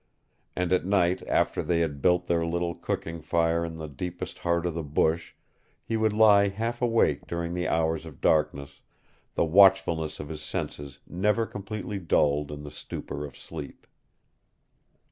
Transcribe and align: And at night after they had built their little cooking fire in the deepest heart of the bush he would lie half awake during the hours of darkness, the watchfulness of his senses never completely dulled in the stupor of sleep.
And 0.55 0.73
at 0.73 0.83
night 0.83 1.21
after 1.27 1.61
they 1.61 1.81
had 1.81 2.01
built 2.01 2.25
their 2.25 2.43
little 2.43 2.73
cooking 2.73 3.21
fire 3.21 3.63
in 3.63 3.77
the 3.77 3.87
deepest 3.87 4.39
heart 4.39 4.65
of 4.65 4.73
the 4.73 4.81
bush 4.81 5.35
he 5.83 5.95
would 5.95 6.11
lie 6.11 6.47
half 6.49 6.81
awake 6.81 7.27
during 7.27 7.53
the 7.53 7.67
hours 7.67 8.07
of 8.07 8.19
darkness, 8.19 8.81
the 9.35 9.45
watchfulness 9.45 10.19
of 10.19 10.27
his 10.29 10.41
senses 10.41 10.97
never 11.05 11.45
completely 11.45 11.99
dulled 11.99 12.51
in 12.51 12.63
the 12.63 12.71
stupor 12.71 13.27
of 13.27 13.37
sleep. 13.37 13.85